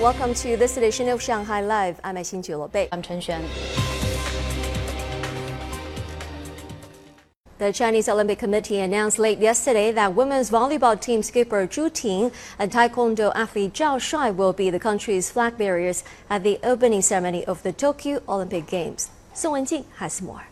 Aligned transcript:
Welcome 0.00 0.32
to 0.32 0.56
this 0.56 0.78
edition 0.78 1.10
of 1.10 1.20
Shanghai 1.20 1.60
Live. 1.60 2.00
I'm 2.02 2.16
Xin 2.16 2.72
Bei. 2.72 2.88
I'm 2.90 3.02
Chen 3.02 3.20
Xuan. 3.20 3.44
The 7.58 7.70
Chinese 7.70 8.08
Olympic 8.08 8.38
Committee 8.38 8.78
announced 8.78 9.18
late 9.18 9.40
yesterday 9.40 9.92
that 9.92 10.14
women's 10.14 10.50
volleyball 10.50 10.98
team 10.98 11.22
skipper 11.22 11.66
Zhu 11.66 11.92
Ting 11.92 12.32
and 12.58 12.72
taekwondo 12.72 13.30
athlete 13.34 13.74
Zhao 13.74 13.98
Shuai 14.00 14.34
will 14.34 14.54
be 14.54 14.70
the 14.70 14.80
country's 14.80 15.30
flag 15.30 15.58
bearers 15.58 16.02
at 16.30 16.44
the 16.44 16.58
opening 16.62 17.02
ceremony 17.02 17.44
of 17.44 17.62
the 17.62 17.70
Tokyo 17.74 18.22
Olympic 18.26 18.66
Games. 18.68 19.10
Song 19.34 19.52
Wenjing 19.52 19.84
has 19.96 20.22
more. 20.22 20.46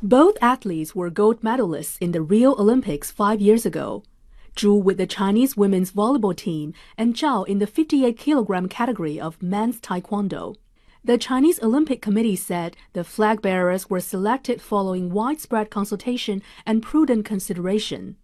Both 0.00 0.36
athletes 0.40 0.94
were 0.94 1.10
gold 1.10 1.42
medalists 1.42 1.98
in 2.00 2.12
the 2.12 2.22
Rio 2.22 2.52
Olympics 2.54 3.10
five 3.10 3.40
years 3.40 3.66
ago. 3.66 4.04
Zhu 4.56 4.82
with 4.82 4.98
the 4.98 5.06
Chinese 5.06 5.56
women's 5.56 5.92
volleyball 5.92 6.36
team 6.36 6.74
and 6.96 7.14
Zhao 7.14 7.46
in 7.46 7.58
the 7.58 7.66
58 7.66 8.16
kilogram 8.16 8.68
category 8.68 9.20
of 9.20 9.42
men's 9.42 9.80
taekwondo. 9.80 10.56
The 11.04 11.16
Chinese 11.16 11.62
Olympic 11.62 12.02
Committee 12.02 12.36
said 12.36 12.76
the 12.92 13.04
flag 13.04 13.40
bearers 13.40 13.88
were 13.88 14.00
selected 14.00 14.60
following 14.60 15.10
widespread 15.10 15.70
consultation 15.70 16.42
and 16.66 16.82
prudent 16.82 17.24
consideration. 17.24 18.16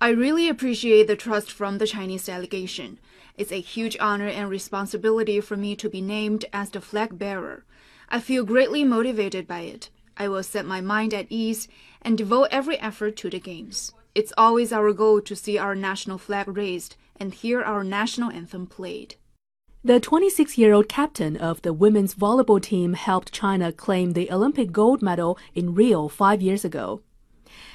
I 0.00 0.10
really 0.10 0.48
appreciate 0.48 1.06
the 1.06 1.16
trust 1.16 1.52
from 1.52 1.78
the 1.78 1.86
Chinese 1.86 2.24
delegation. 2.26 2.98
It's 3.36 3.52
a 3.52 3.60
huge 3.60 3.96
honor 4.00 4.26
and 4.26 4.50
responsibility 4.50 5.40
for 5.40 5.56
me 5.56 5.76
to 5.76 5.88
be 5.88 6.00
named 6.00 6.44
as 6.52 6.70
the 6.70 6.80
flag 6.80 7.18
bearer. 7.18 7.64
I 8.08 8.20
feel 8.20 8.44
greatly 8.44 8.82
motivated 8.82 9.46
by 9.46 9.60
it. 9.60 9.90
I 10.18 10.28
will 10.28 10.42
set 10.42 10.66
my 10.66 10.80
mind 10.80 11.14
at 11.14 11.26
ease 11.30 11.68
and 12.02 12.18
devote 12.18 12.48
every 12.50 12.78
effort 12.80 13.16
to 13.18 13.30
the 13.30 13.38
games. 13.38 13.92
It's 14.14 14.32
always 14.36 14.72
our 14.72 14.92
goal 14.92 15.20
to 15.20 15.36
see 15.36 15.58
our 15.58 15.76
national 15.76 16.18
flag 16.18 16.48
raised 16.48 16.96
and 17.20 17.32
hear 17.32 17.62
our 17.62 17.84
national 17.84 18.32
anthem 18.32 18.66
played. 18.66 19.14
The 19.84 20.00
26 20.00 20.58
year 20.58 20.72
old 20.72 20.88
captain 20.88 21.36
of 21.36 21.62
the 21.62 21.72
women's 21.72 22.16
volleyball 22.16 22.60
team 22.60 22.94
helped 22.94 23.32
China 23.32 23.70
claim 23.70 24.12
the 24.12 24.30
Olympic 24.30 24.72
gold 24.72 25.02
medal 25.02 25.38
in 25.54 25.74
Rio 25.74 26.08
five 26.08 26.42
years 26.42 26.64
ago. 26.64 27.00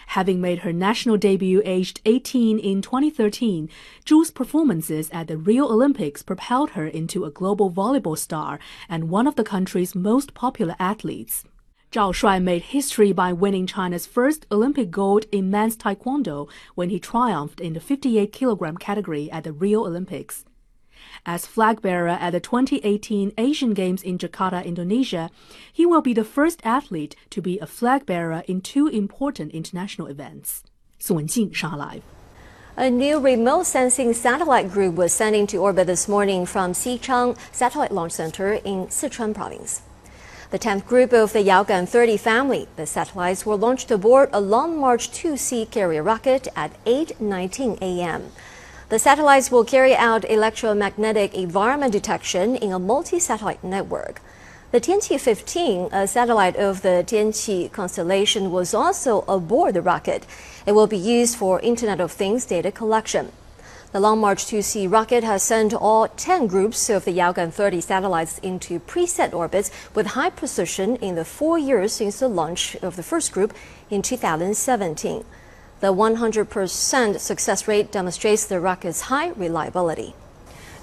Having 0.08 0.42
made 0.42 0.60
her 0.60 0.74
national 0.74 1.16
debut 1.16 1.62
aged 1.64 2.02
18 2.06 2.60
in 2.60 2.82
2013, 2.82 3.70
Zhu's 4.06 4.32
performances 4.32 5.10
at 5.12 5.28
the 5.28 5.38
Rio 5.38 5.66
Olympics 5.66 6.22
propelled 6.22 6.72
her 6.72 6.86
into 6.86 7.24
a 7.24 7.32
global 7.32 7.72
volleyball 7.72 8.18
star 8.18 8.60
and 8.90 9.10
one 9.10 9.28
of 9.28 9.36
the 9.36 9.44
country's 9.46 9.96
most 9.96 10.34
popular 10.34 10.76
athletes. 10.78 11.46
Zhao 11.94 12.12
Shuai 12.12 12.42
made 12.42 12.64
history 12.64 13.12
by 13.12 13.32
winning 13.34 13.68
China's 13.68 14.08
first 14.08 14.48
Olympic 14.52 14.90
gold 14.90 15.28
in 15.32 15.52
men's 15.52 15.78
taekwondo 15.78 16.50
when 16.74 16.90
he 16.90 17.00
triumphed 17.00 17.62
in 17.62 17.74
the 17.74 17.80
58 17.80 18.34
kilogram 18.34 18.78
category 18.78 19.30
at 19.30 19.44
the 19.44 19.54
Rio 19.54 19.86
Olympics. 19.86 20.44
As 21.24 21.46
flag 21.46 21.84
bearer 21.84 22.08
at 22.10 22.32
the 22.32 22.40
2018 22.40 23.34
Asian 23.38 23.76
Games 23.76 24.02
in 24.02 24.18
Jakarta, 24.18 24.66
Indonesia, 24.66 25.30
he 25.72 25.86
will 25.86 26.02
be 26.02 26.16
the 26.16 26.24
first 26.24 26.62
athlete 26.64 27.16
to 27.30 27.44
be 27.44 27.60
a 27.60 27.68
flag 27.68 28.08
bearer 28.08 28.42
in 28.48 28.62
two 28.62 28.88
important 28.88 29.52
international 29.52 30.08
events. 30.08 30.64
Sun 30.98 31.28
Jing, 31.28 31.52
Shanghai 31.52 31.78
Live. 31.78 32.04
A 32.76 32.90
new 32.90 33.20
remote 33.20 33.68
sensing 33.68 34.14
satellite 34.14 34.72
group 34.72 34.96
was 34.96 35.14
sent 35.14 35.36
into 35.36 35.58
orbit 35.58 35.86
this 35.86 36.08
morning 36.08 36.48
from 36.48 36.74
Xichang 36.74 37.38
Satellite 37.52 37.92
Launch 37.92 38.14
Center 38.14 38.54
in 38.54 38.88
Sichuan 38.88 39.36
Province 39.36 39.84
the 40.54 40.60
10th 40.60 40.86
group 40.86 41.12
of 41.14 41.34
the 41.34 41.40
Yaogan 41.40 41.90
30 41.90 42.16
family. 42.16 42.68
The 42.76 42.86
satellites 42.86 43.44
were 43.44 43.56
launched 43.56 43.90
aboard 43.90 44.30
a 44.32 44.40
Long 44.40 44.80
March 44.80 45.10
2C 45.10 45.72
carrier 45.72 46.04
rocket 46.04 46.48
at 46.56 46.72
8:19 46.86 47.82
a.m. 47.82 48.32
The 48.90 49.00
satellites 49.00 49.50
will 49.50 49.64
carry 49.64 49.96
out 49.96 50.30
electromagnetic 50.30 51.34
environment 51.34 51.92
detection 51.92 52.56
in 52.56 52.72
a 52.72 52.78
multi-satellite 52.78 53.64
network. 53.64 54.22
The 54.70 54.80
Tianqi 54.80 55.20
15, 55.20 55.90
a 55.92 56.08
satellite 56.08 56.56
of 56.56 56.84
the 56.84 57.04
Tianqi 57.04 57.72
constellation, 57.72 58.52
was 58.52 58.76
also 58.76 59.26
aboard 59.28 59.74
the 59.74 59.82
rocket. 59.82 60.28
It 60.68 60.74
will 60.74 60.86
be 60.86 60.98
used 61.18 61.36
for 61.36 61.62
Internet 61.62 62.00
of 62.00 62.12
Things 62.12 62.46
data 62.46 62.72
collection. 62.72 63.32
The 63.94 64.00
Long 64.00 64.22
March 64.22 64.46
2C 64.46 64.92
rocket 64.92 65.24
has 65.24 65.44
sent 65.44 65.72
all 65.72 66.08
10 66.08 66.48
groups 66.48 66.90
of 66.90 67.06
the 67.06 67.12
Yaogan 67.12 67.54
30 67.54 67.80
satellites 67.80 68.40
into 68.40 68.80
preset 68.80 69.36
orbits 69.36 69.70
with 69.94 70.18
high 70.18 70.32
precision 70.32 70.96
in 70.96 71.14
the 71.14 71.24
four 71.24 71.60
years 71.60 71.94
since 71.94 72.18
the 72.18 72.28
launch 72.28 72.76
of 72.78 72.96
the 72.96 73.04
first 73.04 73.32
group 73.32 73.54
in 73.92 74.02
2017. 74.02 75.24
The 75.80 75.94
100% 75.94 77.20
success 77.20 77.68
rate 77.68 77.92
demonstrates 77.92 78.48
the 78.48 78.60
rocket's 78.60 79.02
high 79.02 79.30
reliability. 79.30 80.16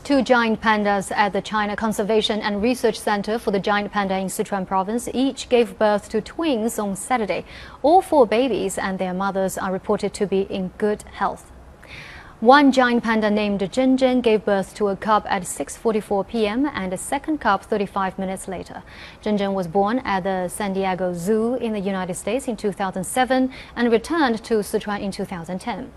Two 0.04 0.22
giant 0.22 0.60
pandas 0.60 1.10
at 1.10 1.32
the 1.32 1.42
China 1.42 1.74
Conservation 1.74 2.40
and 2.40 2.62
Research 2.62 3.00
Center 3.00 3.40
for 3.40 3.50
the 3.50 3.58
Giant 3.58 3.90
Panda 3.90 4.16
in 4.18 4.28
Sichuan 4.28 4.64
Province 4.64 5.08
each 5.12 5.48
gave 5.48 5.76
birth 5.80 6.08
to 6.10 6.20
twins 6.20 6.78
on 6.78 6.94
Saturday. 6.94 7.44
All 7.82 8.02
four 8.02 8.24
babies 8.24 8.78
and 8.78 9.00
their 9.00 9.12
mothers 9.12 9.58
are 9.58 9.72
reported 9.72 10.14
to 10.14 10.28
be 10.28 10.42
in 10.42 10.70
good 10.78 11.02
health. 11.14 11.50
One 12.40 12.72
giant 12.72 13.04
panda 13.04 13.30
named 13.30 13.60
Zhenzhen 13.60 14.22
gave 14.22 14.46
birth 14.46 14.74
to 14.76 14.88
a 14.88 14.96
cub 14.96 15.26
at 15.28 15.42
6.44 15.42 16.26
p.m. 16.26 16.64
and 16.72 16.90
a 16.90 16.96
second 16.96 17.36
cub 17.38 17.60
35 17.60 18.18
minutes 18.18 18.48
later. 18.48 18.82
Zhenzhen 19.22 19.52
was 19.52 19.68
born 19.68 19.98
at 20.06 20.22
the 20.22 20.48
San 20.48 20.72
Diego 20.72 21.12
Zoo 21.12 21.56
in 21.56 21.74
the 21.74 21.80
United 21.80 22.14
States 22.14 22.48
in 22.48 22.56
2007 22.56 23.52
and 23.76 23.92
returned 23.92 24.42
to 24.44 24.54
Sichuan 24.60 25.02
in 25.02 25.10
2010. 25.10 25.92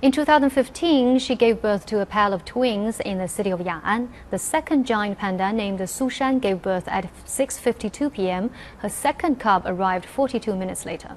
In 0.00 0.12
2015, 0.12 1.18
she 1.18 1.34
gave 1.34 1.60
birth 1.60 1.86
to 1.86 2.00
a 2.00 2.06
pair 2.06 2.32
of 2.32 2.44
twins 2.44 3.00
in 3.00 3.18
the 3.18 3.28
city 3.28 3.50
of 3.50 3.60
Ya'an. 3.60 4.08
The 4.30 4.38
second 4.38 4.86
giant 4.86 5.18
panda 5.18 5.52
named 5.52 5.80
Sushan 5.80 6.40
gave 6.40 6.62
birth 6.62 6.86
at 6.88 7.12
6.52 7.24 8.12
p.m. 8.12 8.50
Her 8.78 8.88
second 8.88 9.40
cub 9.40 9.62
arrived 9.66 10.06
42 10.06 10.54
minutes 10.54 10.86
later. 10.86 11.16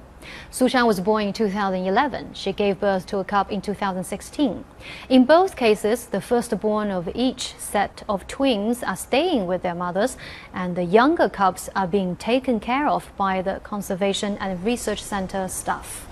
Sushan 0.50 0.86
was 0.86 1.00
born 1.00 1.28
in 1.28 1.32
2011. 1.32 2.34
She 2.34 2.52
gave 2.52 2.80
birth 2.80 3.06
to 3.06 3.18
a 3.18 3.24
cub 3.24 3.50
in 3.50 3.60
2016. 3.60 4.64
In 5.08 5.24
both 5.24 5.56
cases, 5.56 6.06
the 6.06 6.20
firstborn 6.20 6.90
of 6.90 7.08
each 7.14 7.54
set 7.58 8.02
of 8.08 8.26
twins 8.26 8.82
are 8.82 8.96
staying 8.96 9.46
with 9.46 9.62
their 9.62 9.74
mothers, 9.74 10.16
and 10.52 10.76
the 10.76 10.84
younger 10.84 11.28
cubs 11.28 11.68
are 11.74 11.86
being 11.86 12.16
taken 12.16 12.60
care 12.60 12.88
of 12.88 13.12
by 13.16 13.42
the 13.42 13.60
Conservation 13.64 14.36
and 14.38 14.64
Research 14.64 15.02
Center 15.02 15.48
staff. 15.48 16.06